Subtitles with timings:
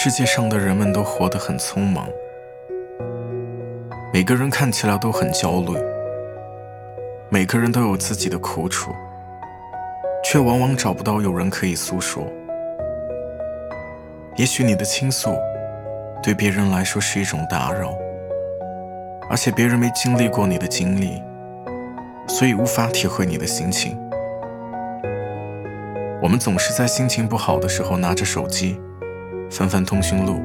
[0.00, 2.08] 世界上的人们都活得很匆忙，
[4.12, 5.76] 每个人看起来都很焦虑，
[7.28, 8.92] 每个人都有自己的苦楚，
[10.22, 12.24] 却往往找不到有人可以诉说。
[14.36, 15.36] 也许你的倾诉
[16.22, 17.92] 对别人来说是一种打扰，
[19.28, 21.20] 而且别人没经历过你的经历，
[22.28, 23.98] 所以无法体会你的心情。
[26.22, 28.80] 我们总是在心情不好的时候拿着手机。
[29.50, 30.40] 翻翻通讯录，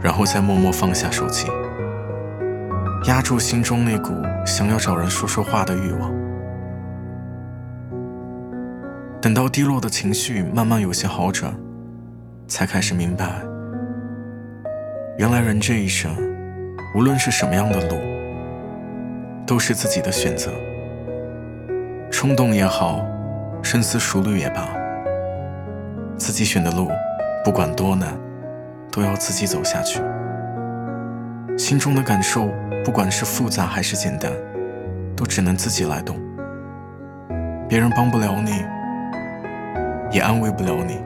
[0.00, 1.48] 然后再默默放下手机，
[3.06, 4.12] 压住心中那股
[4.46, 6.14] 想要找人说说话的欲望。
[9.20, 11.52] 等到低落的情绪慢慢有些好转，
[12.46, 13.42] 才开始明白，
[15.18, 16.14] 原来人这一生，
[16.94, 17.96] 无论是什么样的路，
[19.44, 20.52] 都是自己的选择。
[22.12, 23.04] 冲动也好，
[23.62, 24.68] 深思熟虑也罢，
[26.16, 26.88] 自己选的路。
[27.46, 28.12] 不管多难，
[28.90, 30.00] 都要自己走下去。
[31.56, 32.48] 心中的感受，
[32.84, 34.32] 不管是复杂还是简单，
[35.16, 36.16] 都只能自己来懂。
[37.68, 38.64] 别人帮不了你，
[40.10, 40.98] 也安慰不了你，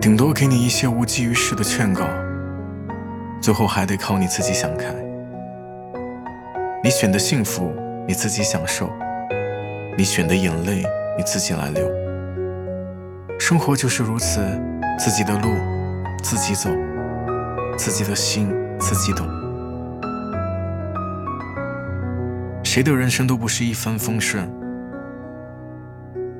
[0.00, 2.04] 顶多给你一些无济于事的劝告。
[3.40, 4.94] 最后还得靠你自己想开。
[6.84, 7.72] 你选的幸福，
[8.06, 8.86] 你自己享受；
[9.96, 10.84] 你选的眼泪，
[11.16, 12.07] 你自己来流。
[13.38, 14.40] 生活就是如此，
[14.98, 15.54] 自己的路
[16.22, 16.68] 自己走，
[17.78, 19.26] 自己的心自己懂。
[22.64, 24.46] 谁的人生都不是一帆风顺，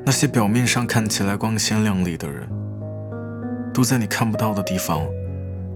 [0.05, 2.47] 那些表面上看起来光鲜亮丽的人，
[3.73, 5.01] 都在你看不到的地方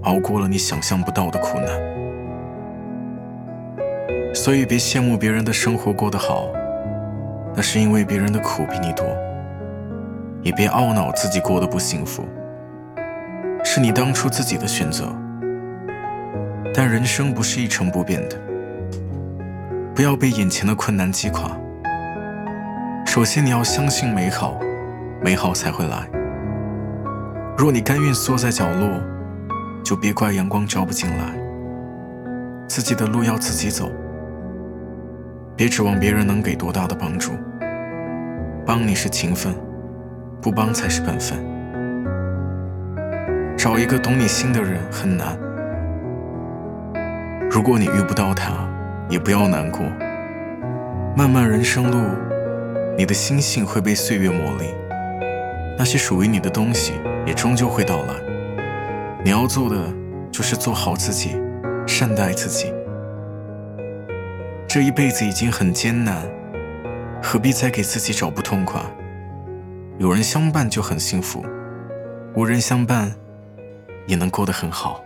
[0.03, 1.69] 熬过了你想象不到的苦难。
[4.35, 6.49] 所以别羡慕别人的生活过得好，
[7.55, 9.07] 那是因为别人的苦比你多。
[10.43, 12.25] 也别懊恼自己过得不幸福，
[13.65, 15.15] 是你当初自己的选择。
[16.75, 18.37] 但人生不是一成不变的，
[19.95, 21.51] 不要被眼前的困难击垮。
[23.07, 24.59] 首先你要相信美好，
[25.21, 26.09] 美好才会来。
[27.57, 29.01] 若你甘愿缩在角落，
[29.85, 31.39] 就别怪阳光照不进来。
[32.67, 33.93] 自己的路要自己走，
[35.55, 37.33] 别指望别人能给多大的帮助。
[38.65, 39.55] 帮你是情分。
[40.43, 41.39] 不帮才是本分。
[43.57, 45.39] 找一个懂你心的人很难，
[47.49, 48.69] 如果你遇不到他，
[49.09, 49.81] 也不要难过。
[51.17, 51.99] 漫漫人生路，
[52.99, 54.65] 你的心性会被岁月磨砺，
[55.79, 56.95] 那些属于你的东西
[57.25, 58.15] 也终究会到来。
[59.25, 59.77] 你要做的
[60.33, 61.41] 就是做好自己，
[61.87, 62.75] 善待自己。
[64.67, 66.17] 这一辈子已经很艰难，
[67.23, 68.81] 何必再给自己找不痛快？
[69.99, 71.45] 有人相伴就很幸福，
[72.35, 73.15] 无人相伴
[74.07, 75.03] 也能过得很好。